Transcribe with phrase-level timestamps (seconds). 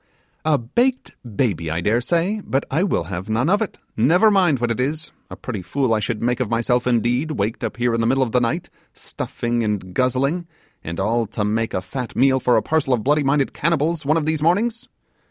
[0.45, 4.31] 'A baked baby, I dare say I but I will have none of it, never
[4.31, 5.11] mind what it is.
[5.29, 8.23] A pretty fool I should make of myself, indeed, waked up here in the middle
[8.23, 10.47] of the night, stuffing and guzzling,
[10.83, 14.17] and all to make a fat meal for a parcel of booby minded cannibals one
[14.17, 14.89] of these mornings!